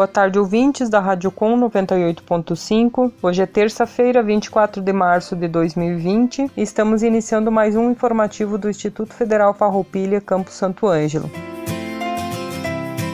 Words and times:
Boa 0.00 0.08
tarde, 0.08 0.38
ouvintes 0.38 0.88
da 0.88 0.98
Rádio 0.98 1.30
Com 1.30 1.60
98.5. 1.60 3.12
Hoje 3.22 3.42
é 3.42 3.44
terça-feira, 3.44 4.22
24 4.22 4.80
de 4.80 4.92
março 4.94 5.36
de 5.36 5.46
2020 5.46 6.52
e 6.56 6.62
estamos 6.62 7.02
iniciando 7.02 7.52
mais 7.52 7.76
um 7.76 7.90
informativo 7.90 8.56
do 8.56 8.70
Instituto 8.70 9.12
Federal 9.12 9.52
Farroupilha, 9.52 10.18
Campo 10.18 10.50
Santo 10.50 10.86
Ângelo. 10.86 11.30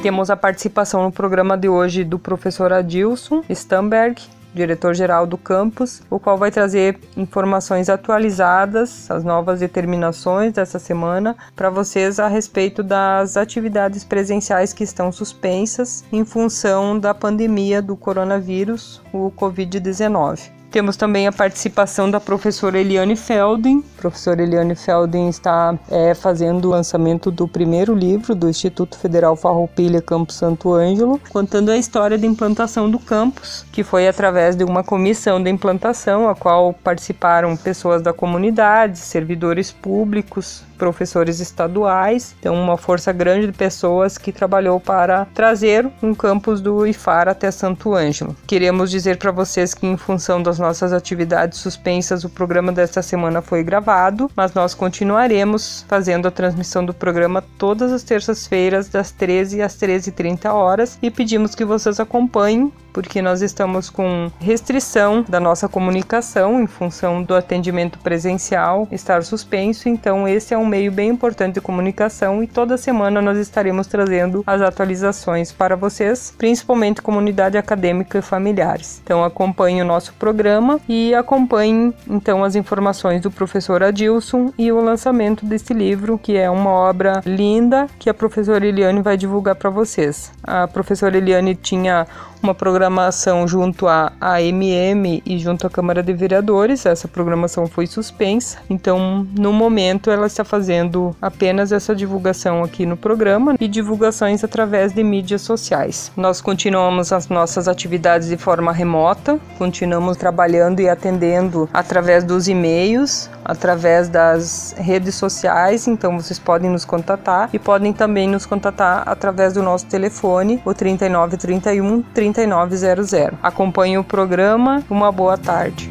Temos 0.01 0.31
a 0.31 0.37
participação 0.37 1.03
no 1.03 1.11
programa 1.11 1.59
de 1.59 1.69
hoje 1.69 2.05
do 2.05 2.21
professor 2.21 2.73
Adilson 2.73 3.43
Stamberg, 3.51 4.23
diretor-geral 4.57 5.27
do 5.27 5.39
campus, 5.39 6.03
o 6.11 6.19
qual 6.19 6.37
vai 6.37 6.51
trazer 6.51 6.99
informações 7.17 7.89
atualizadas, 7.89 9.09
as 9.11 9.23
novas 9.23 9.61
determinações 9.61 10.53
dessa 10.53 10.79
semana 10.79 11.37
para 11.55 11.71
vocês 11.71 12.19
a 12.19 12.27
respeito 12.27 12.83
das 12.83 13.37
atividades 13.37 14.03
presenciais 14.03 14.73
que 14.73 14.83
estão 14.83 15.13
suspensas 15.13 16.05
em 16.11 16.25
função 16.25 16.99
da 16.99 17.15
pandemia 17.15 17.81
do 17.81 17.95
coronavírus, 17.97 19.01
o 19.13 19.31
Covid-19. 19.31 20.56
Temos 20.71 20.97
também 20.97 21.27
a 21.27 21.33
participação 21.33 22.11
da 22.11 22.21
professora 22.21 22.79
Eliane 22.79 23.17
Feldin. 23.17 23.83
A 23.97 24.01
professora 24.01 24.43
Eliane 24.43 24.75
Feldin 24.75 25.29
está 25.29 25.79
é, 25.91 26.15
fazendo 26.15 26.67
o 26.67 26.71
lançamento 26.71 27.31
do 27.31 27.49
primeiro 27.49 27.95
livro 27.95 28.35
do 28.35 28.49
Instituto 28.49 28.99
Federal 28.99 29.37
Farroupilha 29.37 30.03
Campo 30.03 30.33
Santo 30.33 30.75
Ângelo, 30.75 31.21
contando 31.31 31.71
a 31.71 31.77
história 31.79 32.19
da 32.19 32.27
implantação 32.27 32.91
do 32.91 32.99
campus, 32.99 33.65
que 33.73 33.83
foi 33.83 34.07
através 34.07 34.57
de 34.57 34.65
uma 34.65 34.85
comissão 34.85 35.43
de 35.43 35.49
implantação, 35.49 36.29
a 36.29 36.35
qual 36.35 36.75
participaram 36.75 37.57
pessoas 37.57 38.03
da 38.03 38.13
comunidade, 38.13 38.99
servidores 38.99 39.71
públicos, 39.73 40.66
professores 40.77 41.41
estaduais, 41.41 42.35
então 42.39 42.55
uma 42.55 42.77
força 42.77 43.13
grande 43.13 43.47
de 43.47 43.53
pessoas 43.53 44.19
que 44.19 44.33
trabalhou 44.33 44.79
para 44.79 45.27
trazer 45.35 45.89
um 46.03 46.15
campus 46.15 46.61
do 46.61 46.87
IFAR 46.87 47.29
até 47.29 47.51
Santo 47.51 47.95
Ângelo. 47.95 48.37
Queremos 48.47 48.91
dizer 48.91 49.17
para 49.17 49.31
vocês 49.31 49.75
que 49.75 49.87
em 49.87 49.97
função 49.97 50.43
das 50.43 50.59
nossas 50.59 50.93
atividades 50.93 51.59
suspensas, 51.59 52.25
o 52.25 52.29
programa 52.29 52.73
desta 52.73 53.03
semana 53.03 53.43
foi 53.43 53.63
gravado, 53.63 54.31
mas 54.37 54.55
nós 54.55 54.75
continuaremos 54.75 55.85
fazendo 55.89 56.29
a 56.29 56.31
transmissão 56.31 56.85
do 56.85 56.95
programa 56.95 57.43
todas 57.59 57.93
as 57.93 58.03
terças-feiras 58.03 58.89
das 58.89 59.11
13 59.11 59.63
às 59.63 59.75
13h30 59.77 60.53
horas 60.53 60.99
e 61.03 61.11
pedimos 61.11 61.55
que 61.55 61.65
vocês 61.65 61.99
acompanhem 61.99 62.73
porque 62.97 63.21
nós 63.21 63.43
estamos 63.43 63.91
com 63.91 64.33
restrição 64.41 65.23
da 65.29 65.39
nossa 65.39 65.69
comunicação 65.69 66.63
em 66.63 66.67
função 66.67 67.23
do 67.23 67.35
atendimento 67.35 67.99
presencial 67.99 68.89
estar 68.91 69.23
suspenso, 69.23 69.87
então 69.87 70.27
esse 70.27 70.55
é 70.55 70.57
um 70.57 70.65
meio 70.65 70.91
bem 70.91 71.11
importante 71.11 71.57
de 71.57 71.61
comunicação 71.61 72.43
e 72.43 72.47
toda 72.47 72.79
semana 72.79 73.21
nós 73.21 73.37
estaremos 73.37 73.87
trazendo 73.87 74.43
as 74.47 74.63
atualizações 74.63 75.53
para 75.53 75.77
vocês, 75.77 76.35
principalmente 76.39 77.03
comunidade 77.03 77.59
acadêmica 77.59 78.17
e 78.17 78.23
familiares. 78.23 79.03
Então 79.05 79.23
acompanhe 79.23 79.83
o 79.83 79.85
nosso 79.85 80.15
programa 80.15 80.81
e 80.89 81.15
acompanhe 81.15 81.93
então 82.09 82.43
as 82.43 82.57
informações 82.57 83.21
do 83.21 83.31
professor 83.31 83.83
Adilson 83.83 84.55
e 84.57 84.73
o 84.73 84.81
lançamento 84.81 85.45
desse 85.45 85.75
livro, 85.75 86.17
que 86.17 86.35
é 86.35 86.49
uma 86.49 86.71
obra 86.71 87.21
linda 87.27 87.89
que 87.99 88.09
a 88.09 88.15
professora 88.15 88.67
Eliane 88.67 89.03
vai 89.03 89.19
divulgar 89.19 89.55
para 89.55 89.69
vocês. 89.69 90.33
A 90.43 90.67
professora 90.67 91.19
Eliane 91.19 91.55
tinha 91.55 92.07
uma 92.47 92.55
programação 92.55 93.47
junto 93.49 93.89
à 93.89 94.13
AMM 94.21 95.21
e 95.27 95.37
junto 95.37 95.67
à 95.67 95.71
Câmara 95.71 96.01
de 96.01 96.13
Vereadores. 96.13 96.87
Essa 96.87 97.09
programação 97.09 97.67
foi 97.67 97.89
suspensa, 97.89 98.59
então 98.71 99.27
no 99.37 99.53
momento 99.53 100.13
ela 100.13 100.29
está 100.29 100.45
fazendo 100.45 101.15
apenas 101.21 101.73
essa 101.73 101.93
divulgação 101.93 102.63
aqui 102.63 102.87
no 102.87 102.97
programa 102.97 103.57
e 103.59 103.67
divulgações 103.67 104.45
através 104.45 104.93
de 104.93 105.03
mídias 105.03 105.43
sociais. 105.43 106.13
Nós 106.17 106.41
continuamos 106.41 107.13
as 107.13 107.29
nossas 107.29 107.67
atividades 107.67 108.29
de 108.29 108.37
forma 108.37 108.71
remota, 108.71 109.41
continuamos 109.59 110.17
trabalhando 110.17 110.79
e 110.79 110.89
atendendo 110.89 111.69
através 111.75 112.23
dos 112.23 112.47
e-mails, 112.47 113.29
através 113.45 114.09
das 114.09 114.73
redes 114.79 115.17
sociais, 115.17 115.89
então 115.89 116.17
vocês 116.17 116.39
podem 116.39 116.71
nos 116.71 116.85
contatar 116.85 117.49
e 117.53 117.59
podem 117.59 117.93
também 117.93 118.29
nos 118.29 118.47
contatar 118.47 119.03
através 119.07 119.53
do 119.53 119.65
nosso 119.65 119.87
telefone, 119.87 120.63
o 120.65 120.73
3931 120.73 122.03
3900. 122.37 123.39
Acompanhe 123.43 123.97
o 123.97 124.05
programa, 124.05 124.85
uma 124.91 125.11
boa 125.11 125.39
tarde. 125.39 125.91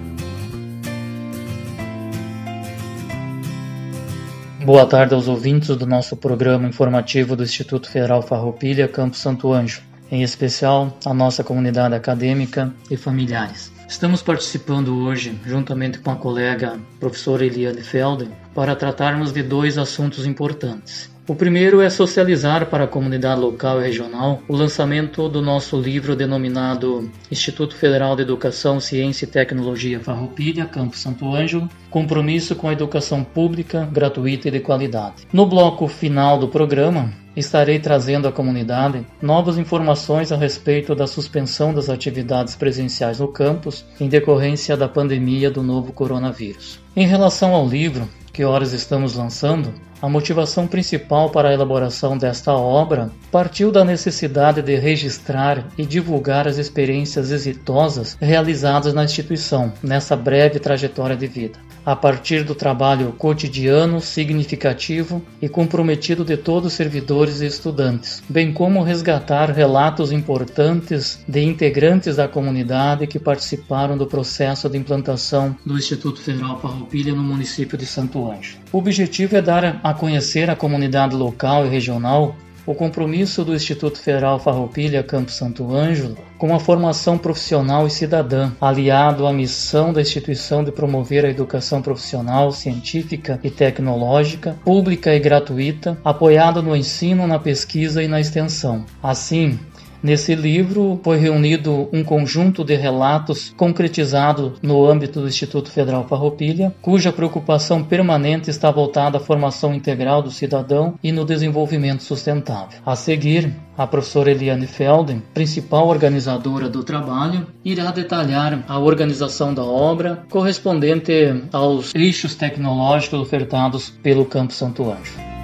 Boa 4.63 4.85
tarde 4.85 5.15
aos 5.15 5.27
ouvintes 5.27 5.75
do 5.75 5.87
nosso 5.87 6.15
programa 6.15 6.67
informativo 6.67 7.35
do 7.35 7.43
Instituto 7.43 7.89
Federal 7.89 8.21
Farroupilha, 8.21 8.87
Campo 8.87 9.15
Santo 9.15 9.51
Anjo, 9.51 9.81
em 10.11 10.21
especial 10.21 10.95
a 11.03 11.13
nossa 11.13 11.43
comunidade 11.43 11.95
acadêmica 11.95 12.71
e 12.89 12.97
familiares. 12.97 13.71
Estamos 13.87 14.21
participando 14.21 14.97
hoje, 15.03 15.39
juntamente 15.45 15.99
com 15.99 16.11
a 16.11 16.15
colega 16.15 16.79
professora 16.99 17.45
Eliane 17.45 17.81
Felden, 17.81 18.29
para 18.53 18.75
tratarmos 18.75 19.31
de 19.31 19.43
dois 19.43 19.77
assuntos 19.77 20.25
importantes. 20.25 21.14
O 21.27 21.33
primeiro 21.33 21.81
é 21.81 21.89
socializar 21.89 22.67
para 22.67 22.83
a 22.83 22.87
comunidade 22.87 23.41
local 23.41 23.81
e 23.81 23.83
regional 23.85 24.43
o 24.47 24.55
lançamento 24.55 25.27
do 25.27 25.41
nosso 25.41 25.75
livro 25.75 26.15
denominado 26.15 27.09
Instituto 27.31 27.75
Federal 27.75 28.15
de 28.15 28.21
Educação, 28.21 28.79
Ciência 28.79 29.25
e 29.25 29.27
Tecnologia 29.27 29.99
Farroupilha, 29.99 30.65
Campo 30.65 30.95
Santo 30.95 31.33
Ângelo, 31.33 31.67
Compromisso 31.89 32.55
com 32.55 32.69
a 32.69 32.73
Educação 32.73 33.23
Pública, 33.23 33.89
Gratuita 33.91 34.49
e 34.49 34.51
de 34.51 34.59
Qualidade. 34.59 35.25
No 35.33 35.47
bloco 35.47 35.87
final 35.87 36.37
do 36.37 36.47
programa, 36.47 37.11
estarei 37.35 37.79
trazendo 37.79 38.27
à 38.27 38.31
comunidade 38.31 39.03
novas 39.19 39.57
informações 39.57 40.31
a 40.31 40.37
respeito 40.37 40.93
da 40.93 41.07
suspensão 41.07 41.73
das 41.73 41.89
atividades 41.89 42.55
presenciais 42.55 43.19
no 43.19 43.27
campus 43.27 43.83
em 43.99 44.07
decorrência 44.07 44.77
da 44.77 44.87
pandemia 44.87 45.49
do 45.49 45.63
novo 45.63 45.91
coronavírus. 45.91 46.79
Em 46.95 47.07
relação 47.07 47.55
ao 47.55 47.67
livro, 47.67 48.07
que 48.31 48.43
horas 48.43 48.73
estamos 48.73 49.15
lançando, 49.15 49.73
a 50.01 50.09
motivação 50.09 50.67
principal 50.67 51.29
para 51.29 51.49
a 51.49 51.53
elaboração 51.53 52.17
desta 52.17 52.53
obra 52.53 53.11
partiu 53.31 53.71
da 53.71 53.83
necessidade 53.83 54.61
de 54.61 54.75
registrar 54.75 55.67
e 55.77 55.85
divulgar 55.85 56.47
as 56.47 56.57
experiências 56.57 57.31
exitosas 57.31 58.17
realizadas 58.19 58.93
na 58.93 59.03
instituição 59.03 59.73
nessa 59.81 60.15
breve 60.15 60.59
trajetória 60.59 61.15
de 61.15 61.27
vida 61.27 61.59
a 61.85 61.95
partir 61.95 62.43
do 62.43 62.55
trabalho 62.55 63.13
cotidiano, 63.13 64.01
significativo 64.01 65.21
e 65.39 65.47
comprometido 65.47 66.25
de 66.25 66.35
todos 66.35 66.71
os 66.71 66.73
servidores 66.73 67.41
e 67.41 67.45
estudantes, 67.45 68.23
bem 68.27 68.51
como 68.51 68.81
resgatar 68.81 69.51
relatos 69.51 70.11
importantes 70.11 71.23
de 71.27 71.43
integrantes 71.43 72.15
da 72.15 72.27
comunidade 72.27 73.05
que 73.05 73.19
participaram 73.19 73.97
do 73.97 74.07
processo 74.07 74.67
de 74.67 74.77
implantação 74.77 75.55
do 75.63 75.77
Instituto 75.77 76.19
Federal 76.19 76.59
Farroupilha 76.59 77.13
no 77.13 77.21
município 77.21 77.77
de 77.77 77.85
Santo 77.85 78.31
Anjo. 78.31 78.57
O 78.71 78.79
objetivo 78.79 79.35
é 79.35 79.41
dar 79.41 79.79
a 79.85 79.93
conhecer 79.93 80.49
a 80.49 80.55
comunidade 80.55 81.15
local 81.15 81.63
e 81.63 81.69
regional 81.69 82.35
o 82.65 82.73
compromisso 82.73 83.45
do 83.45 83.53
Instituto 83.53 83.99
Federal 83.99 84.39
Farroupilha 84.39 85.03
Campo 85.03 85.29
Santo 85.29 85.71
Ângelo 85.71 86.17
com 86.39 86.55
a 86.55 86.59
formação 86.59 87.19
profissional 87.19 87.85
e 87.85 87.91
cidadã, 87.91 88.51
aliado 88.59 89.27
à 89.27 89.31
missão 89.31 89.93
da 89.93 90.01
instituição 90.01 90.63
de 90.63 90.71
promover 90.71 91.23
a 91.23 91.29
educação 91.29 91.83
profissional, 91.83 92.51
científica 92.51 93.39
e 93.43 93.51
tecnológica, 93.51 94.57
pública 94.65 95.13
e 95.13 95.19
gratuita, 95.19 95.95
apoiada 96.03 96.63
no 96.63 96.75
ensino, 96.75 97.27
na 97.27 97.37
pesquisa 97.37 98.01
e 98.01 98.07
na 98.07 98.19
extensão. 98.19 98.85
Assim, 99.03 99.59
Nesse 100.05 100.35
livro 100.35 100.99
foi 101.03 101.17
reunido 101.17 101.89
um 101.91 102.03
conjunto 102.03 102.63
de 102.63 102.75
relatos 102.75 103.51
concretizados 103.57 104.59
no 104.61 104.87
âmbito 104.87 105.19
do 105.19 105.27
Instituto 105.27 105.71
Federal 105.71 106.07
Farroupilha, 106.07 106.75
cuja 106.79 107.11
preocupação 107.11 107.83
permanente 107.83 108.47
está 108.47 108.69
voltada 108.69 109.17
à 109.17 109.19
formação 109.19 109.73
integral 109.73 110.21
do 110.21 110.29
cidadão 110.29 110.93
e 111.01 111.11
no 111.11 111.25
desenvolvimento 111.25 112.03
sustentável. 112.03 112.79
A 112.85 112.95
seguir, 112.95 113.51
a 113.75 113.87
professora 113.87 114.29
Eliane 114.29 114.67
Felden, 114.67 115.23
principal 115.33 115.87
organizadora 115.87 116.69
do 116.69 116.83
trabalho, 116.83 117.47
irá 117.65 117.89
detalhar 117.89 118.63
a 118.67 118.77
organização 118.77 119.55
da 119.55 119.63
obra 119.63 120.23
correspondente 120.29 121.11
aos 121.51 121.95
eixos 121.95 122.35
tecnológicos 122.35 123.19
ofertados 123.19 123.89
pelo 124.03 124.23
Campo 124.23 124.53
Santo 124.53 124.83
Anjo. 124.83 125.34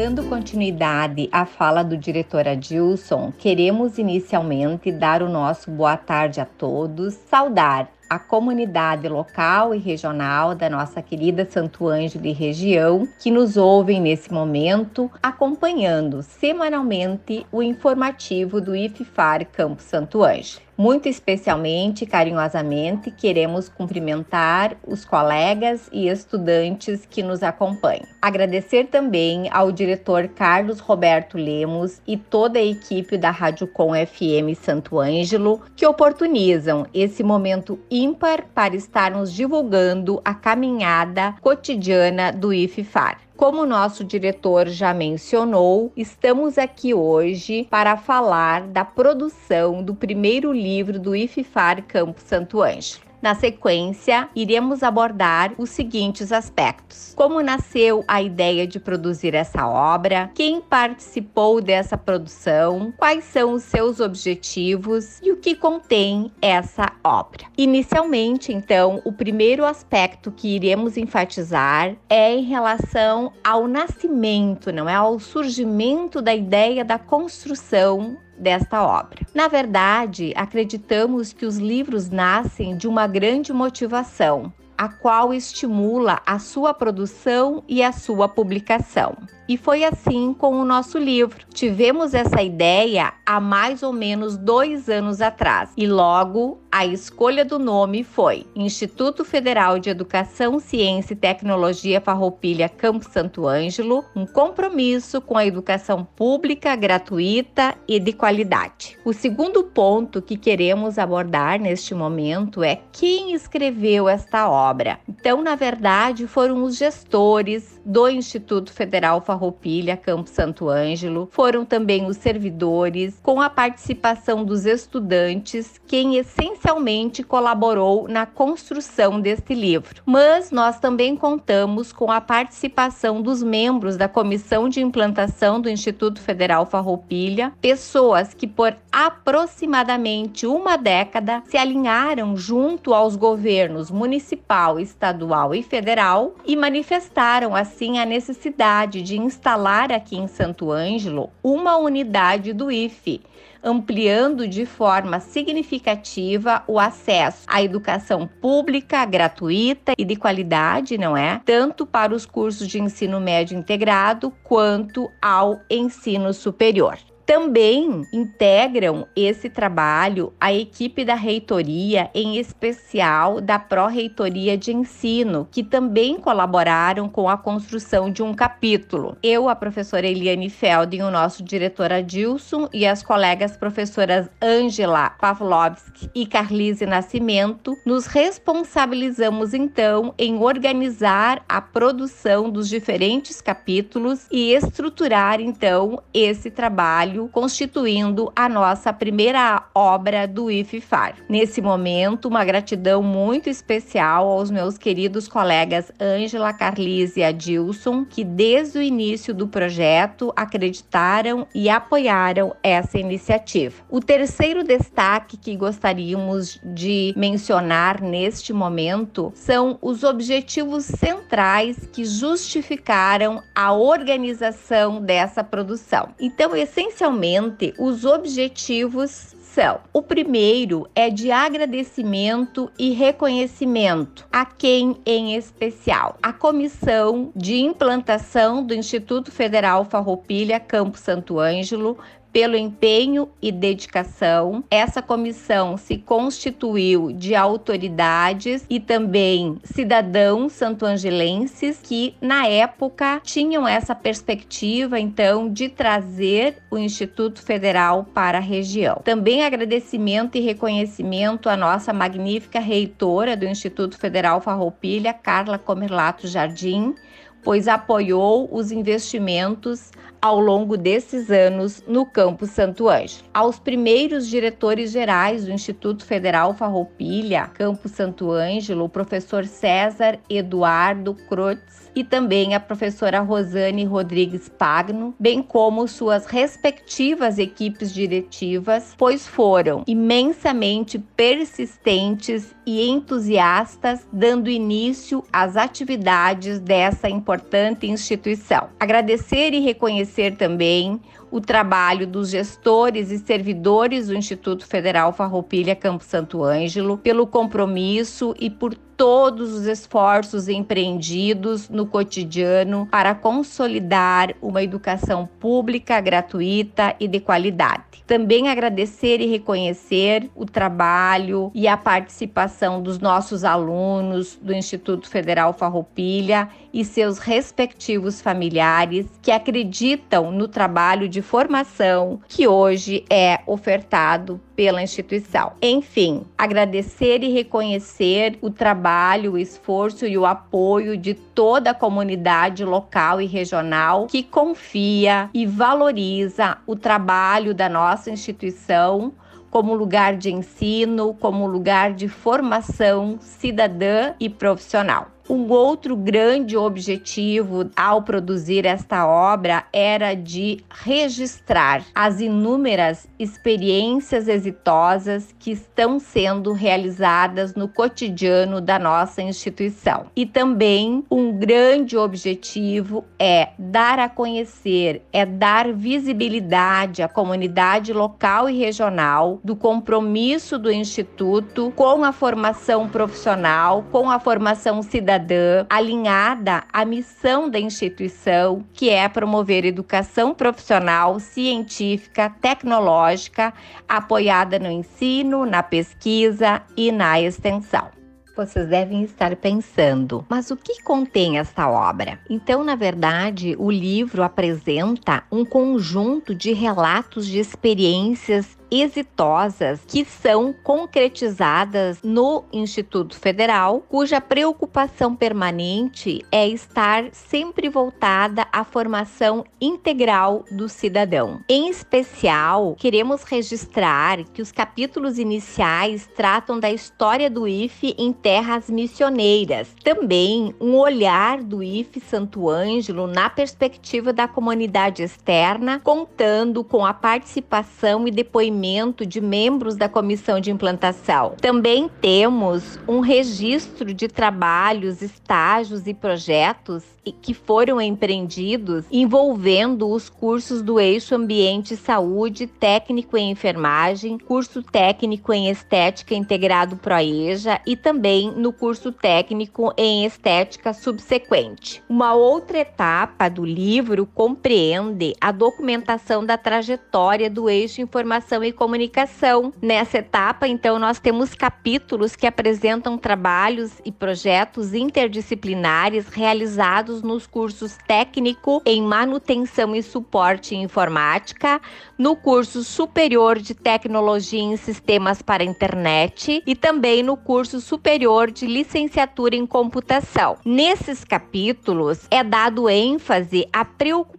Dando 0.00 0.22
continuidade 0.28 1.28
à 1.32 1.44
fala 1.44 1.82
do 1.82 1.96
diretor 1.96 2.46
Adilson, 2.46 3.32
queremos 3.36 3.98
inicialmente 3.98 4.92
dar 4.92 5.24
o 5.24 5.28
nosso 5.28 5.72
boa 5.72 5.96
tarde 5.96 6.40
a 6.40 6.44
todos, 6.44 7.14
saudar 7.14 7.90
a 8.08 8.16
comunidade 8.16 9.08
local 9.08 9.74
e 9.74 9.78
regional 9.78 10.54
da 10.54 10.70
nossa 10.70 11.02
querida 11.02 11.44
Santo 11.50 11.88
Ângelo 11.88 12.26
e 12.26 12.32
região 12.32 13.08
que 13.18 13.28
nos 13.28 13.56
ouvem 13.56 14.00
nesse 14.00 14.32
momento, 14.32 15.10
acompanhando 15.20 16.22
semanalmente 16.22 17.44
o 17.50 17.60
informativo 17.60 18.60
do 18.60 18.76
IFFAR 18.76 19.44
Campo 19.46 19.82
Santo 19.82 20.22
Ângelo. 20.22 20.67
Muito 20.80 21.08
especialmente, 21.08 22.06
carinhosamente, 22.06 23.10
queremos 23.10 23.68
cumprimentar 23.68 24.76
os 24.86 25.04
colegas 25.04 25.90
e 25.92 26.06
estudantes 26.06 27.04
que 27.04 27.20
nos 27.20 27.42
acompanham. 27.42 28.06
Agradecer 28.22 28.84
também 28.84 29.48
ao 29.50 29.72
diretor 29.72 30.28
Carlos 30.28 30.78
Roberto 30.78 31.36
Lemos 31.36 32.00
e 32.06 32.16
toda 32.16 32.60
a 32.60 32.64
equipe 32.64 33.18
da 33.18 33.32
Rádio 33.32 33.66
Com 33.66 33.90
FM 33.90 34.56
Santo 34.56 35.00
Ângelo 35.00 35.60
que 35.74 35.84
oportunizam 35.84 36.86
esse 36.94 37.24
momento 37.24 37.76
ímpar 37.90 38.44
para 38.54 38.76
estarmos 38.76 39.32
divulgando 39.32 40.20
a 40.24 40.32
caminhada 40.32 41.34
cotidiana 41.40 42.30
do 42.30 42.54
IFFAR. 42.54 43.27
Como 43.38 43.62
o 43.62 43.66
nosso 43.66 44.02
diretor 44.02 44.66
já 44.66 44.92
mencionou, 44.92 45.92
estamos 45.96 46.58
aqui 46.58 46.92
hoje 46.92 47.68
para 47.70 47.96
falar 47.96 48.66
da 48.66 48.84
produção 48.84 49.80
do 49.80 49.94
primeiro 49.94 50.52
livro 50.52 50.98
do 50.98 51.14
IFFAR 51.14 51.84
Campo 51.84 52.20
Santo 52.20 52.60
Ângelo. 52.60 53.07
Na 53.20 53.34
sequência, 53.34 54.28
iremos 54.34 54.82
abordar 54.82 55.52
os 55.58 55.70
seguintes 55.70 56.30
aspectos: 56.30 57.12
como 57.16 57.42
nasceu 57.42 58.04
a 58.06 58.22
ideia 58.22 58.66
de 58.66 58.78
produzir 58.78 59.34
essa 59.34 59.66
obra, 59.66 60.30
quem 60.34 60.60
participou 60.60 61.60
dessa 61.60 61.98
produção, 61.98 62.92
quais 62.96 63.24
são 63.24 63.54
os 63.54 63.64
seus 63.64 63.98
objetivos? 63.98 65.20
E 65.20 65.32
o 65.32 65.36
que 65.36 65.54
contém 65.54 66.30
essa 66.40 66.92
obra. 67.02 67.46
Inicialmente, 67.56 68.52
então, 68.52 69.02
o 69.04 69.12
primeiro 69.12 69.64
aspecto 69.64 70.30
que 70.30 70.54
iremos 70.54 70.96
enfatizar 70.96 71.96
é 72.08 72.34
em 72.34 72.44
relação 72.44 73.32
ao 73.42 73.66
nascimento, 73.66 74.72
não 74.72 74.88
é? 74.88 74.94
Ao 74.94 75.18
surgimento 75.18 76.22
da 76.22 76.34
ideia 76.34 76.84
da 76.84 76.98
construção 76.98 78.16
desta 78.38 78.82
obra. 78.82 79.20
Na 79.34 79.48
verdade, 79.48 80.32
acreditamos 80.36 81.32
que 81.32 81.44
os 81.44 81.58
livros 81.58 82.08
nascem 82.08 82.76
de 82.76 82.86
uma 82.86 83.06
grande 83.06 83.52
motivação, 83.52 84.52
a 84.76 84.88
qual 84.88 85.34
estimula 85.34 86.20
a 86.24 86.38
sua 86.38 86.72
produção 86.72 87.62
e 87.68 87.82
a 87.82 87.92
sua 87.92 88.28
publicação. 88.28 89.16
E 89.48 89.56
foi 89.56 89.82
assim 89.82 90.34
com 90.34 90.60
o 90.60 90.64
nosso 90.64 90.98
livro. 90.98 91.46
Tivemos 91.54 92.12
essa 92.12 92.42
ideia 92.42 93.14
há 93.24 93.40
mais 93.40 93.82
ou 93.82 93.94
menos 93.94 94.36
dois 94.36 94.90
anos 94.90 95.22
atrás 95.22 95.70
e 95.74 95.86
logo 95.86 96.60
a 96.70 96.84
escolha 96.84 97.46
do 97.46 97.58
nome 97.58 98.04
foi 98.04 98.44
Instituto 98.54 99.24
Federal 99.24 99.78
de 99.78 99.88
Educação, 99.88 100.60
Ciência 100.60 101.14
e 101.14 101.16
Tecnologia 101.16 101.98
Farroupilha 101.98 102.68
Campo 102.68 103.10
Santo 103.10 103.46
Ângelo, 103.46 104.04
um 104.14 104.26
compromisso 104.26 105.18
com 105.22 105.38
a 105.38 105.46
educação 105.46 106.04
pública, 106.04 106.76
gratuita 106.76 107.74
e 107.88 107.98
de 107.98 108.12
qualidade. 108.12 108.98
O 109.02 109.14
segundo 109.14 109.64
ponto 109.64 110.20
que 110.20 110.36
queremos 110.36 110.98
abordar 110.98 111.58
neste 111.58 111.94
momento 111.94 112.62
é 112.62 112.80
quem 112.92 113.32
escreveu 113.32 114.08
esta 114.08 114.50
obra. 114.50 115.00
Então, 115.08 115.42
na 115.42 115.54
verdade, 115.54 116.26
foram 116.26 116.62
os 116.64 116.76
gestores 116.76 117.80
do 117.82 118.10
Instituto 118.10 118.70
Federal 118.70 119.22
Farroupilha 119.22 119.37
Farroupilha, 119.38 119.96
Campo 119.96 120.28
Santo 120.28 120.68
Ângelo. 120.68 121.28
Foram 121.30 121.64
também 121.64 122.06
os 122.06 122.16
servidores, 122.16 123.20
com 123.22 123.40
a 123.40 123.48
participação 123.48 124.44
dos 124.44 124.66
estudantes, 124.66 125.80
quem 125.86 126.16
essencialmente 126.16 127.22
colaborou 127.22 128.08
na 128.08 128.26
construção 128.26 129.20
deste 129.20 129.54
livro. 129.54 130.02
Mas 130.04 130.50
nós 130.50 130.80
também 130.80 131.14
contamos 131.16 131.92
com 131.92 132.10
a 132.10 132.20
participação 132.20 133.22
dos 133.22 133.42
membros 133.42 133.96
da 133.96 134.08
Comissão 134.08 134.68
de 134.68 134.80
Implantação 134.80 135.60
do 135.60 135.70
Instituto 135.70 136.20
Federal 136.20 136.66
Farroupilha, 136.66 137.52
pessoas 137.60 138.34
que 138.34 138.46
por 138.46 138.76
aproximadamente 138.90 140.46
uma 140.46 140.76
década 140.76 141.42
se 141.46 141.56
alinharam 141.56 142.36
junto 142.36 142.92
aos 142.92 143.14
governos 143.14 143.90
municipal, 143.90 144.80
estadual 144.80 145.54
e 145.54 145.62
federal 145.62 146.34
e 146.44 146.56
manifestaram 146.56 147.54
assim 147.54 147.98
a 147.98 148.04
necessidade 148.04 149.00
de 149.02 149.27
instalar 149.28 149.92
aqui 149.92 150.16
em 150.16 150.26
Santo 150.26 150.72
Ângelo 150.72 151.30
uma 151.42 151.76
unidade 151.76 152.52
do 152.54 152.72
IFE, 152.72 153.20
ampliando 153.62 154.48
de 154.48 154.64
forma 154.64 155.20
significativa 155.20 156.62
o 156.66 156.78
acesso 156.78 157.44
à 157.46 157.62
educação 157.62 158.26
pública, 158.26 159.04
gratuita 159.04 159.92
e 159.96 160.04
de 160.04 160.16
qualidade, 160.16 160.96
não 160.96 161.16
é? 161.16 161.40
Tanto 161.44 161.84
para 161.84 162.14
os 162.14 162.24
cursos 162.24 162.66
de 162.66 162.80
ensino 162.80 163.20
médio 163.20 163.56
integrado 163.56 164.32
quanto 164.42 165.10
ao 165.20 165.60
ensino 165.70 166.32
superior. 166.32 166.98
Também 167.28 168.06
integram 168.10 169.06
esse 169.14 169.50
trabalho 169.50 170.32
a 170.40 170.50
equipe 170.50 171.04
da 171.04 171.14
reitoria, 171.14 172.10
em 172.14 172.38
especial 172.38 173.38
da 173.38 173.58
Pró-Reitoria 173.58 174.56
de 174.56 174.72
Ensino, 174.72 175.46
que 175.50 175.62
também 175.62 176.18
colaboraram 176.18 177.06
com 177.06 177.28
a 177.28 177.36
construção 177.36 178.10
de 178.10 178.22
um 178.22 178.32
capítulo. 178.32 179.14
Eu, 179.22 179.46
a 179.46 179.54
professora 179.54 180.06
Eliane 180.06 180.48
Feldin, 180.48 181.02
o 181.02 181.10
nosso 181.10 181.44
diretor 181.44 181.92
Adilson 181.92 182.66
e 182.72 182.86
as 182.86 183.02
colegas 183.02 183.58
professoras 183.58 184.30
Angela 184.40 185.10
Pavlovski 185.10 186.08
e 186.14 186.24
Carlise 186.24 186.86
Nascimento 186.86 187.76
nos 187.84 188.06
responsabilizamos 188.06 189.52
então 189.52 190.14
em 190.16 190.38
organizar 190.38 191.44
a 191.46 191.60
produção 191.60 192.48
dos 192.48 192.70
diferentes 192.70 193.42
capítulos 193.42 194.26
e 194.32 194.54
estruturar 194.54 195.42
então 195.42 196.02
esse 196.14 196.50
trabalho 196.50 197.17
trabalho, 197.18 197.28
constituindo 197.32 198.30
a 198.36 198.48
nossa 198.48 198.92
primeira 198.92 199.64
obra 199.74 200.28
do 200.28 200.50
IFFAR. 200.50 201.16
Nesse 201.28 201.60
momento, 201.60 202.28
uma 202.28 202.44
gratidão 202.44 203.02
muito 203.02 203.50
especial 203.50 204.28
aos 204.28 204.50
meus 204.50 204.78
queridos 204.78 205.26
colegas 205.26 205.90
Ângela 206.00 206.52
Carlise 206.52 207.20
e 207.20 207.24
Adilson, 207.24 208.04
que 208.04 208.22
desde 208.22 208.78
o 208.78 208.82
início 208.82 209.34
do 209.34 209.48
projeto 209.48 210.32
acreditaram 210.36 211.46
e 211.54 211.68
apoiaram 211.68 212.54
essa 212.62 212.98
iniciativa. 212.98 213.82
O 213.90 214.00
terceiro 214.00 214.62
destaque 214.62 215.36
que 215.36 215.56
gostaríamos 215.56 216.60
de 216.62 217.12
mencionar 217.16 218.00
neste 218.00 218.52
momento 218.52 219.32
são 219.34 219.78
os 219.80 220.04
objetivos 220.04 220.84
centrais 220.84 221.88
que 221.92 222.04
justificaram 222.04 223.42
a 223.54 223.72
organização 223.72 225.00
dessa 225.00 225.42
produção. 225.42 226.10
Então, 226.20 226.54
essencialmente, 226.54 227.07
Inicialmente, 227.08 227.72
os 227.78 228.04
objetivos 228.04 229.34
são: 229.40 229.80
o 229.94 230.02
primeiro 230.02 230.86
é 230.94 231.08
de 231.08 231.30
agradecimento 231.32 232.70
e 232.78 232.90
reconhecimento 232.90 234.26
a 234.30 234.44
quem 234.44 234.98
em 235.06 235.34
especial? 235.34 236.18
A 236.22 236.34
Comissão 236.34 237.32
de 237.34 237.56
Implantação 237.56 238.62
do 238.62 238.74
Instituto 238.74 239.32
Federal 239.32 239.86
Farroupilha 239.86 240.60
Campo 240.60 240.98
Santo 240.98 241.40
Ângelo 241.40 241.98
pelo 242.38 242.56
empenho 242.56 243.28
e 243.42 243.50
dedicação. 243.50 244.62
Essa 244.70 245.02
comissão 245.02 245.76
se 245.76 245.98
constituiu 245.98 247.10
de 247.10 247.34
autoridades 247.34 248.64
e 248.70 248.78
também 248.78 249.58
cidadãos 249.64 250.52
santoangelenses 250.52 251.80
que, 251.82 252.14
na 252.20 252.46
época, 252.46 253.20
tinham 253.24 253.66
essa 253.66 253.92
perspectiva, 253.92 255.00
então, 255.00 255.52
de 255.52 255.68
trazer 255.68 256.58
o 256.70 256.78
Instituto 256.78 257.42
Federal 257.42 258.06
para 258.14 258.38
a 258.38 258.40
região. 258.40 259.00
Também 259.02 259.44
agradecimento 259.44 260.38
e 260.38 260.40
reconhecimento 260.40 261.48
à 261.48 261.56
nossa 261.56 261.92
magnífica 261.92 262.60
reitora 262.60 263.36
do 263.36 263.46
Instituto 263.46 263.98
Federal 263.98 264.40
Farroupilha, 264.40 265.12
Carla 265.12 265.58
Comerlato 265.58 266.28
Jardim, 266.28 266.94
pois 267.42 267.66
apoiou 267.66 268.48
os 268.52 268.70
investimentos 268.70 269.90
ao 270.20 270.40
longo 270.40 270.76
desses 270.76 271.30
anos 271.30 271.82
no 271.86 272.04
Campo 272.04 272.46
Santo 272.46 272.88
Ângelo. 272.88 273.24
Aos 273.32 273.58
primeiros 273.58 274.28
diretores 274.28 274.90
gerais 274.90 275.44
do 275.44 275.52
Instituto 275.52 276.04
Federal 276.04 276.54
Farroupilha, 276.54 277.46
Campo 277.54 277.88
Santo 277.88 278.30
Ângelo, 278.32 278.84
o 278.84 278.88
professor 278.88 279.44
César 279.44 280.18
Eduardo 280.28 281.14
Crotz 281.28 281.90
e 281.94 282.04
também 282.04 282.54
a 282.54 282.60
professora 282.60 283.20
Rosane 283.20 283.84
Rodrigues 283.84 284.48
Pagno, 284.48 285.14
bem 285.18 285.42
como 285.42 285.86
suas 285.88 286.26
respectivas 286.26 287.38
equipes 287.38 287.92
diretivas, 287.92 288.94
pois 288.96 289.26
foram 289.26 289.82
imensamente 289.86 290.98
persistentes 290.98 292.54
e 292.66 292.88
entusiastas, 292.88 294.06
dando 294.12 294.50
início 294.50 295.24
às 295.32 295.56
atividades 295.56 296.58
dessa 296.58 297.08
importante 297.08 297.86
instituição. 297.86 298.68
Agradecer 298.78 299.54
e 299.54 299.60
reconhecer 299.60 300.07
também 300.36 301.00
o 301.30 301.40
trabalho 301.40 302.06
dos 302.06 302.30
gestores 302.30 303.10
e 303.10 303.18
servidores 303.18 304.08
do 304.08 304.14
Instituto 304.14 304.66
Federal 304.66 305.12
Farroupilha 305.12 305.76
Campo 305.76 306.02
Santo 306.02 306.42
Ângelo 306.42 306.96
pelo 306.96 307.26
compromisso 307.26 308.34
e 308.40 308.48
por 308.48 308.74
todos 308.98 309.54
os 309.54 309.66
esforços 309.66 310.48
empreendidos 310.48 311.68
no 311.68 311.86
cotidiano 311.86 312.88
para 312.90 313.14
consolidar 313.14 314.34
uma 314.42 314.60
educação 314.60 315.24
pública, 315.38 316.00
gratuita 316.00 316.96
e 316.98 317.06
de 317.06 317.20
qualidade. 317.20 317.84
Também 318.08 318.48
agradecer 318.48 319.20
e 319.20 319.26
reconhecer 319.26 320.28
o 320.34 320.44
trabalho 320.44 321.52
e 321.54 321.68
a 321.68 321.76
participação 321.76 322.82
dos 322.82 322.98
nossos 322.98 323.44
alunos 323.44 324.36
do 324.42 324.52
Instituto 324.52 325.08
Federal 325.08 325.52
Farroupilha 325.52 326.48
e 326.72 326.84
seus 326.84 327.18
respectivos 327.18 328.20
familiares 328.20 329.06
que 329.22 329.30
acreditam 329.30 330.32
no 330.32 330.48
trabalho 330.48 331.08
de 331.08 331.22
formação 331.22 332.20
que 332.26 332.48
hoje 332.48 333.04
é 333.08 333.40
ofertado 333.46 334.40
pela 334.58 334.82
instituição. 334.82 335.52
Enfim, 335.62 336.24
agradecer 336.36 337.22
e 337.22 337.30
reconhecer 337.30 338.36
o 338.42 338.50
trabalho, 338.50 339.34
o 339.34 339.38
esforço 339.38 340.04
e 340.04 340.18
o 340.18 340.26
apoio 340.26 340.96
de 340.96 341.14
toda 341.14 341.70
a 341.70 341.74
comunidade 341.74 342.64
local 342.64 343.20
e 343.20 343.26
regional 343.26 344.08
que 344.08 344.20
confia 344.20 345.30
e 345.32 345.46
valoriza 345.46 346.58
o 346.66 346.74
trabalho 346.74 347.54
da 347.54 347.68
nossa 347.68 348.10
instituição 348.10 349.12
como 349.48 349.76
lugar 349.76 350.16
de 350.16 350.32
ensino, 350.32 351.14
como 351.14 351.46
lugar 351.46 351.92
de 351.92 352.08
formação 352.08 353.16
cidadã 353.20 354.14
e 354.18 354.28
profissional. 354.28 355.06
Um 355.28 355.52
outro 355.52 355.94
grande 355.94 356.56
objetivo 356.56 357.70
ao 357.76 358.00
produzir 358.00 358.64
esta 358.64 359.06
obra 359.06 359.64
era 359.70 360.14
de 360.14 360.64
registrar 360.70 361.84
as 361.94 362.18
inúmeras 362.18 363.06
experiências 363.18 364.26
exitosas 364.26 365.34
que 365.38 365.50
estão 365.50 365.98
sendo 365.98 366.54
realizadas 366.54 367.54
no 367.54 367.68
cotidiano 367.68 368.58
da 368.58 368.78
nossa 368.78 369.20
instituição. 369.20 370.06
E 370.16 370.24
também 370.24 371.04
um 371.10 371.30
grande 371.30 371.94
objetivo 371.94 373.04
é 373.18 373.50
dar 373.58 373.98
a 373.98 374.08
conhecer, 374.08 375.02
é 375.12 375.26
dar 375.26 375.74
visibilidade 375.74 377.02
à 377.02 377.08
comunidade 377.08 377.92
local 377.92 378.48
e 378.48 378.58
regional 378.58 379.40
do 379.44 379.54
compromisso 379.54 380.58
do 380.58 380.72
instituto 380.72 381.70
com 381.76 382.02
a 382.02 382.12
formação 382.12 382.88
profissional, 382.88 383.84
com 383.92 384.10
a 384.10 384.18
formação 384.18 384.82
cidadã 384.82 385.17
cidadã 385.18 385.66
alinhada 385.68 386.64
à 386.72 386.84
missão 386.84 387.50
da 387.50 387.58
instituição, 387.58 388.64
que 388.72 388.88
é 388.88 389.08
promover 389.08 389.64
educação 389.64 390.32
profissional, 390.32 391.18
científica, 391.18 392.30
tecnológica, 392.40 393.52
apoiada 393.88 394.58
no 394.58 394.70
ensino, 394.70 395.44
na 395.44 395.62
pesquisa 395.62 396.62
e 396.76 396.92
na 396.92 397.20
extensão 397.20 397.98
vocês 398.38 398.68
devem 398.68 399.02
estar 399.02 399.34
pensando, 399.34 400.24
mas 400.28 400.52
o 400.52 400.56
que 400.56 400.80
contém 400.80 401.40
esta 401.40 401.68
obra? 401.68 402.20
Então, 402.30 402.62
na 402.62 402.76
verdade, 402.76 403.56
o 403.58 403.68
livro 403.68 404.22
apresenta 404.22 405.24
um 405.32 405.44
conjunto 405.44 406.32
de 406.36 406.52
relatos 406.52 407.26
de 407.26 407.40
experiências 407.40 408.56
exitosas 408.70 409.80
que 409.86 410.04
são 410.04 410.54
concretizadas 410.62 411.98
no 412.02 412.44
Instituto 412.52 413.18
Federal, 413.18 413.82
cuja 413.88 414.20
preocupação 414.20 415.14
permanente 415.14 416.24
é 416.30 416.46
estar 416.46 417.06
sempre 417.12 417.68
voltada 417.68 418.46
à 418.52 418.64
formação 418.64 419.44
integral 419.60 420.44
do 420.50 420.68
cidadão. 420.68 421.40
Em 421.48 421.68
especial, 421.68 422.74
queremos 422.78 423.22
registrar 423.22 424.22
que 424.24 424.42
os 424.42 424.52
capítulos 424.52 425.18
iniciais 425.18 426.08
tratam 426.14 426.60
da 426.60 426.70
história 426.70 427.30
do 427.30 427.48
IFE 427.48 427.94
em 427.98 428.12
terras 428.12 428.68
missioneiras, 428.68 429.74
também 429.82 430.54
um 430.60 430.76
olhar 430.76 431.42
do 431.42 431.62
IFE 431.62 432.00
Santo 432.00 432.48
Ângelo 432.48 433.06
na 433.06 433.30
perspectiva 433.30 434.12
da 434.12 434.28
comunidade 434.28 435.02
externa, 435.02 435.80
contando 435.82 436.62
com 436.62 436.84
a 436.84 436.92
participação 436.92 438.06
e 438.06 438.10
depoimento 438.10 438.57
de 439.06 439.20
membros 439.20 439.76
da 439.76 439.88
comissão 439.88 440.40
de 440.40 440.50
implantação. 440.50 441.34
Também 441.40 441.90
temos 442.00 442.78
um 442.86 443.00
registro 443.00 443.94
de 443.94 444.08
trabalhos, 444.08 445.02
estágios 445.02 445.86
e 445.86 445.94
projetos 445.94 446.84
que 447.22 447.32
foram 447.32 447.80
empreendidos 447.80 448.84
envolvendo 448.90 449.88
os 449.88 450.08
cursos 450.08 450.62
do 450.62 450.78
eixo 450.78 451.14
Ambiente 451.14 451.74
e 451.74 451.76
Saúde, 451.76 452.46
técnico 452.46 453.16
em 453.16 453.30
enfermagem, 453.30 454.18
curso 454.18 454.62
técnico 454.62 455.32
em 455.32 455.48
estética 455.48 456.14
integrado 456.14 456.76
Proeja 456.76 457.60
e 457.66 457.76
também 457.76 458.30
no 458.32 458.52
curso 458.52 458.92
técnico 458.92 459.72
em 459.76 460.04
estética 460.04 460.72
subsequente. 460.72 461.82
Uma 461.88 462.14
outra 462.14 462.58
etapa 462.58 463.28
do 463.28 463.44
livro 463.44 464.06
compreende 464.06 465.14
a 465.20 465.32
documentação 465.32 466.24
da 466.24 466.36
trajetória 466.36 467.30
do 467.30 467.48
eixo 467.48 467.80
Informação 467.80 468.42
e 468.42 468.47
Comunicação. 468.52 469.52
Nessa 469.60 469.98
etapa, 469.98 470.46
então, 470.46 470.78
nós 470.78 470.98
temos 471.00 471.34
capítulos 471.34 472.14
que 472.14 472.26
apresentam 472.26 472.98
trabalhos 472.98 473.72
e 473.84 473.90
projetos 473.90 474.74
interdisciplinares 474.74 476.08
realizados 476.08 477.02
nos 477.02 477.26
cursos 477.26 477.76
técnico 477.86 478.62
em 478.64 478.82
manutenção 478.82 479.74
e 479.74 479.82
suporte 479.82 480.54
em 480.54 480.62
informática, 480.62 481.60
no 481.96 482.14
curso 482.14 482.62
superior 482.62 483.38
de 483.38 483.54
tecnologia 483.54 484.40
em 484.40 484.56
sistemas 484.56 485.22
para 485.22 485.42
internet 485.42 486.42
e 486.46 486.54
também 486.54 487.02
no 487.02 487.16
curso 487.16 487.60
superior 487.60 488.30
de 488.30 488.46
licenciatura 488.46 489.34
em 489.34 489.46
computação. 489.46 490.36
Nesses 490.44 491.04
capítulos 491.04 492.06
é 492.10 492.22
dado 492.22 492.68
ênfase 492.68 493.48
à 493.52 493.64
preocupação 493.64 494.17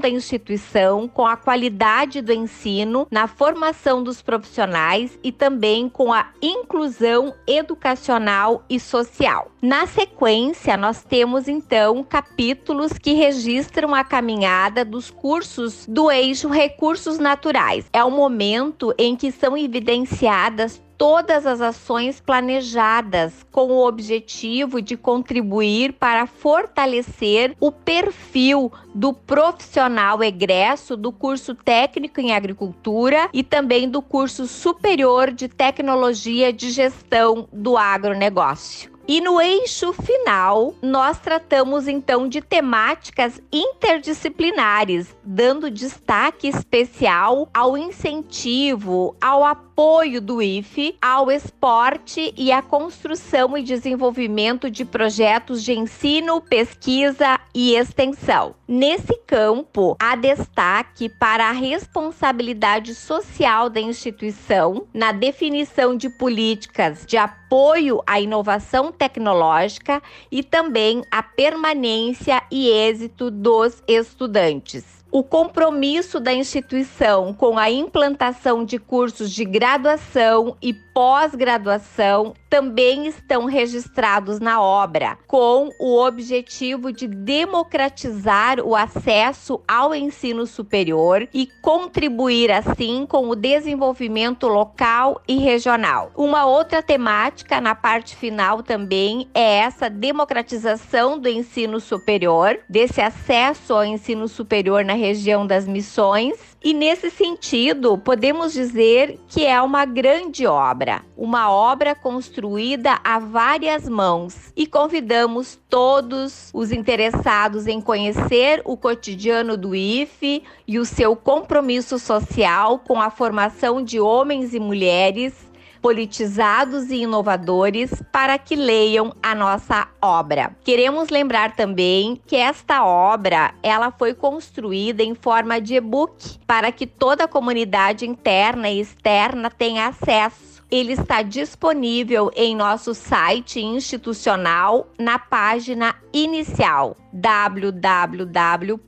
da 0.00 0.08
instituição 0.08 1.06
com 1.06 1.26
a 1.26 1.36
qualidade 1.36 2.22
do 2.22 2.32
ensino 2.32 3.06
na 3.10 3.26
formação 3.26 4.02
dos 4.02 4.22
profissionais 4.22 5.18
e 5.22 5.30
também 5.30 5.90
com 5.90 6.10
a 6.10 6.30
inclusão 6.40 7.34
educacional 7.46 8.64
e 8.70 8.80
social. 8.80 9.50
Na 9.60 9.86
sequência, 9.86 10.76
nós 10.76 11.04
temos 11.04 11.48
então 11.48 12.02
capítulos 12.02 12.94
que 12.94 13.12
registram 13.12 13.94
a 13.94 14.02
caminhada 14.02 14.84
dos 14.84 15.10
cursos 15.10 15.86
do 15.86 16.10
eixo 16.10 16.48
Recursos 16.48 17.18
Naturais. 17.18 17.84
É 17.92 18.02
o 18.02 18.10
momento 18.10 18.94
em 18.96 19.14
que 19.14 19.30
são 19.30 19.56
evidenciadas 19.56 20.80
todas 21.02 21.46
as 21.46 21.60
ações 21.60 22.20
planejadas 22.20 23.44
com 23.50 23.72
o 23.72 23.84
objetivo 23.84 24.80
de 24.80 24.96
contribuir 24.96 25.94
para 25.94 26.28
fortalecer 26.28 27.56
o 27.58 27.72
perfil 27.72 28.72
do 28.94 29.12
profissional 29.12 30.22
egresso 30.22 30.96
do 30.96 31.10
curso 31.10 31.56
técnico 31.56 32.20
em 32.20 32.32
agricultura 32.32 33.28
e 33.32 33.42
também 33.42 33.90
do 33.90 34.00
curso 34.00 34.46
superior 34.46 35.32
de 35.32 35.48
tecnologia 35.48 36.52
de 36.52 36.70
gestão 36.70 37.48
do 37.52 37.76
agronegócio. 37.76 38.91
E 39.06 39.20
no 39.20 39.40
eixo 39.40 39.92
final, 39.92 40.74
nós 40.80 41.18
tratamos 41.18 41.88
então 41.88 42.28
de 42.28 42.40
temáticas 42.40 43.42
interdisciplinares, 43.50 45.16
dando 45.24 45.70
destaque 45.70 46.46
especial 46.46 47.48
ao 47.52 47.76
incentivo, 47.76 49.16
ao 49.20 49.44
apoio 49.44 50.20
do 50.20 50.40
IFE 50.40 50.96
ao 51.00 51.30
esporte 51.30 52.32
e 52.36 52.52
à 52.52 52.62
construção 52.62 53.56
e 53.56 53.62
desenvolvimento 53.62 54.70
de 54.70 54.84
projetos 54.84 55.62
de 55.62 55.72
ensino, 55.72 56.40
pesquisa 56.40 57.40
e 57.54 57.74
extensão. 57.74 58.54
Nesse 58.68 59.16
campo, 59.26 59.96
há 59.98 60.14
destaque 60.14 61.08
para 61.08 61.48
a 61.48 61.52
responsabilidade 61.52 62.94
social 62.94 63.68
da 63.68 63.80
instituição 63.80 64.86
na 64.94 65.10
definição 65.10 65.96
de 65.96 66.08
políticas 66.08 67.04
de 67.06 67.16
apoio 67.16 68.00
à 68.06 68.20
inovação 68.20 68.91
tecnológica 68.92 70.02
e 70.30 70.42
também 70.42 71.02
a 71.10 71.22
permanência 71.22 72.42
e 72.50 72.68
êxito 72.68 73.30
dos 73.30 73.82
estudantes. 73.88 75.02
O 75.10 75.22
compromisso 75.22 76.20
da 76.20 76.32
instituição 76.32 77.34
com 77.34 77.58
a 77.58 77.70
implantação 77.70 78.64
de 78.64 78.78
cursos 78.78 79.30
de 79.30 79.44
graduação 79.44 80.56
e 80.62 80.72
pós-graduação 80.72 82.32
também 82.52 83.06
estão 83.06 83.46
registrados 83.46 84.38
na 84.38 84.60
obra, 84.60 85.16
com 85.26 85.70
o 85.80 85.98
objetivo 85.98 86.92
de 86.92 87.08
democratizar 87.08 88.60
o 88.60 88.76
acesso 88.76 89.62
ao 89.66 89.94
ensino 89.94 90.46
superior 90.46 91.26
e 91.32 91.48
contribuir 91.62 92.50
assim 92.50 93.06
com 93.06 93.30
o 93.30 93.34
desenvolvimento 93.34 94.48
local 94.48 95.22
e 95.26 95.38
regional. 95.38 96.12
Uma 96.14 96.44
outra 96.44 96.82
temática 96.82 97.58
na 97.58 97.74
parte 97.74 98.14
final 98.14 98.62
também 98.62 99.30
é 99.32 99.60
essa 99.60 99.88
democratização 99.88 101.18
do 101.18 101.30
ensino 101.30 101.80
superior, 101.80 102.58
desse 102.68 103.00
acesso 103.00 103.72
ao 103.72 103.82
ensino 103.82 104.28
superior 104.28 104.84
na 104.84 104.92
região 104.92 105.46
das 105.46 105.66
missões 105.66 106.51
e 106.64 106.72
nesse 106.72 107.10
sentido, 107.10 107.98
podemos 107.98 108.52
dizer 108.52 109.18
que 109.28 109.44
é 109.44 109.60
uma 109.60 109.84
grande 109.84 110.46
obra, 110.46 111.02
uma 111.16 111.50
obra 111.50 111.94
construída 111.94 113.00
a 113.02 113.18
várias 113.18 113.88
mãos. 113.88 114.52
E 114.56 114.66
convidamos 114.66 115.58
todos 115.68 116.50
os 116.54 116.70
interessados 116.70 117.66
em 117.66 117.80
conhecer 117.80 118.62
o 118.64 118.76
cotidiano 118.76 119.56
do 119.56 119.74
IFE 119.74 120.44
e 120.66 120.78
o 120.78 120.84
seu 120.84 121.16
compromisso 121.16 121.98
social 121.98 122.78
com 122.78 123.00
a 123.00 123.10
formação 123.10 123.82
de 123.82 123.98
homens 123.98 124.54
e 124.54 124.60
mulheres 124.60 125.51
politizados 125.82 126.90
e 126.90 127.02
inovadores 127.02 127.90
para 128.12 128.38
que 128.38 128.54
leiam 128.54 129.12
a 129.20 129.34
nossa 129.34 129.88
obra. 130.00 130.56
Queremos 130.64 131.08
lembrar 131.10 131.56
também 131.56 132.22
que 132.26 132.36
esta 132.36 132.84
obra, 132.84 133.52
ela 133.62 133.90
foi 133.90 134.14
construída 134.14 135.02
em 135.02 135.14
forma 135.14 135.60
de 135.60 135.74
e-book 135.74 136.38
para 136.46 136.70
que 136.70 136.86
toda 136.86 137.24
a 137.24 137.28
comunidade 137.28 138.06
interna 138.06 138.70
e 138.70 138.80
externa 138.80 139.50
tenha 139.50 139.88
acesso 139.88 140.52
ele 140.72 140.94
está 140.94 141.20
disponível 141.20 142.30
em 142.34 142.56
nosso 142.56 142.94
site 142.94 143.60
institucional 143.60 144.88
na 144.98 145.18
página 145.18 145.94
inicial 146.14 146.96
www 147.12 148.80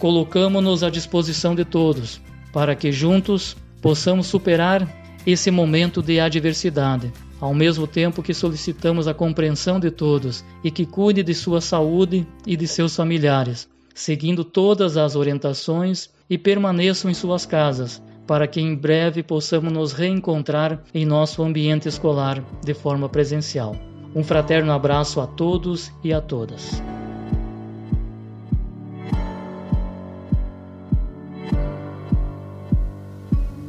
colocamos-nos 0.00 0.82
à 0.82 0.88
disposição 0.88 1.54
de 1.54 1.64
todos, 1.64 2.20
para 2.52 2.74
que 2.74 2.90
juntos 2.90 3.56
possamos 3.80 4.26
superar 4.26 4.88
esse 5.26 5.50
momento 5.50 6.02
de 6.02 6.18
adversidade, 6.18 7.12
ao 7.38 7.54
mesmo 7.54 7.86
tempo 7.86 8.22
que 8.22 8.32
solicitamos 8.32 9.06
a 9.06 9.14
compreensão 9.14 9.78
de 9.78 9.90
todos 9.90 10.42
e 10.64 10.70
que 10.70 10.86
cuide 10.86 11.22
de 11.22 11.34
sua 11.34 11.60
saúde 11.60 12.26
e 12.46 12.56
de 12.56 12.66
seus 12.66 12.96
familiares, 12.96 13.68
seguindo 13.94 14.42
todas 14.42 14.96
as 14.96 15.14
orientações 15.14 16.08
e 16.28 16.38
permaneçam 16.38 17.10
em 17.10 17.14
suas 17.14 17.44
casas, 17.44 18.02
para 18.26 18.46
que 18.46 18.60
em 18.60 18.74
breve 18.74 19.22
possamos 19.22 19.70
nos 19.70 19.92
reencontrar 19.92 20.82
em 20.94 21.04
nosso 21.04 21.42
ambiente 21.42 21.88
escolar 21.88 22.42
de 22.64 22.72
forma 22.72 23.08
presencial. 23.08 23.76
Um 24.14 24.24
fraterno 24.24 24.72
abraço 24.72 25.20
a 25.20 25.26
todos 25.26 25.92
e 26.02 26.12
a 26.12 26.20
todas. 26.20 26.82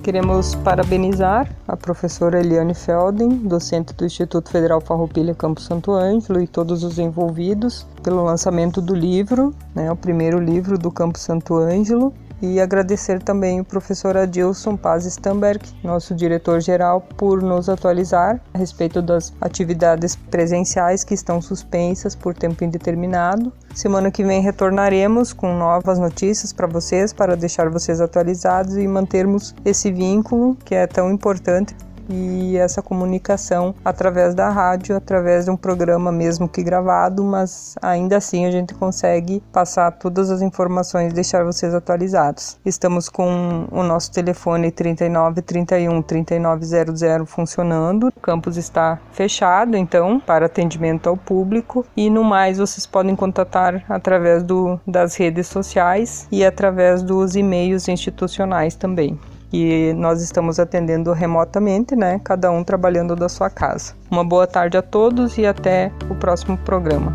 Queremos 0.03 0.55
parabenizar 0.55 1.47
a 1.67 1.77
professora 1.77 2.39
Eliane 2.39 2.73
Feldin, 2.73 3.47
docente 3.47 3.93
do 3.93 4.03
Instituto 4.03 4.49
Federal 4.49 4.81
Farroupilha 4.81 5.35
Campo 5.35 5.61
Santo 5.61 5.91
Ângelo 5.91 6.41
e 6.41 6.47
todos 6.47 6.83
os 6.83 6.97
envolvidos 6.97 7.85
pelo 8.01 8.23
lançamento 8.23 8.81
do 8.81 8.95
livro, 8.95 9.53
né, 9.75 9.91
o 9.91 9.95
primeiro 9.95 10.39
livro 10.39 10.75
do 10.75 10.89
Campo 10.89 11.19
Santo 11.19 11.55
Ângelo, 11.55 12.11
e 12.41 12.59
agradecer 12.59 13.21
também 13.21 13.59
o 13.59 13.65
professor 13.65 14.17
Adilson 14.17 14.75
Paz 14.75 15.05
Stamberg, 15.05 15.63
nosso 15.83 16.15
diretor-geral, 16.15 17.01
por 17.17 17.41
nos 17.41 17.69
atualizar 17.69 18.41
a 18.53 18.57
respeito 18.57 19.01
das 19.01 19.33
atividades 19.39 20.15
presenciais 20.15 21.03
que 21.03 21.13
estão 21.13 21.41
suspensas 21.41 22.15
por 22.15 22.33
tempo 22.33 22.63
indeterminado. 22.63 23.51
Semana 23.75 24.11
que 24.11 24.23
vem 24.23 24.41
retornaremos 24.41 25.33
com 25.33 25.53
novas 25.55 25.99
notícias 25.99 26.51
para 26.51 26.67
vocês, 26.67 27.13
para 27.13 27.35
deixar 27.35 27.69
vocês 27.69 28.01
atualizados 28.01 28.77
e 28.77 28.87
mantermos 28.87 29.53
esse 29.63 29.91
vínculo 29.91 30.55
que 30.65 30.75
é 30.75 30.87
tão 30.87 31.11
importante 31.11 31.75
e 32.11 32.57
essa 32.57 32.81
comunicação 32.81 33.73
através 33.83 34.35
da 34.35 34.49
rádio, 34.49 34.95
através 34.95 35.45
de 35.45 35.51
um 35.51 35.57
programa 35.57 36.11
mesmo 36.11 36.47
que 36.47 36.61
gravado, 36.61 37.23
mas 37.23 37.75
ainda 37.81 38.17
assim 38.17 38.45
a 38.45 38.51
gente 38.51 38.73
consegue 38.73 39.41
passar 39.51 39.91
todas 39.91 40.29
as 40.29 40.41
informações 40.41 41.11
e 41.11 41.15
deixar 41.15 41.43
vocês 41.43 41.73
atualizados. 41.73 42.57
Estamos 42.65 43.09
com 43.09 43.67
o 43.71 43.83
nosso 43.83 44.11
telefone 44.11 44.71
39 44.71 45.41
31 45.41 46.01
3900 46.01 47.29
funcionando. 47.29 48.07
O 48.07 48.19
campus 48.19 48.57
está 48.57 48.99
fechado, 49.11 49.77
então, 49.77 50.19
para 50.19 50.45
atendimento 50.45 51.07
ao 51.07 51.17
público 51.17 51.85
e 51.95 52.09
no 52.09 52.23
mais 52.23 52.57
vocês 52.57 52.85
podem 52.85 53.15
contatar 53.15 53.83
através 53.87 54.43
do, 54.43 54.79
das 54.85 55.15
redes 55.15 55.47
sociais 55.47 56.27
e 56.31 56.43
através 56.43 57.01
dos 57.01 57.35
e-mails 57.35 57.87
institucionais 57.87 58.75
também 58.75 59.19
que 59.51 59.93
nós 59.95 60.21
estamos 60.21 60.59
atendendo 60.59 61.11
remotamente, 61.11 61.93
né? 61.93 62.21
Cada 62.23 62.49
um 62.49 62.63
trabalhando 62.63 63.17
da 63.17 63.27
sua 63.27 63.49
casa. 63.49 63.93
Uma 64.09 64.23
boa 64.23 64.47
tarde 64.47 64.77
a 64.77 64.81
todos 64.81 65.37
e 65.37 65.45
até 65.45 65.91
o 66.09 66.15
próximo 66.15 66.57
programa. 66.57 67.13